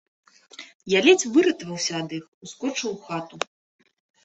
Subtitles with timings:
[0.93, 3.35] Я ледзь выратаваўся ад іх, ускочыў у хату.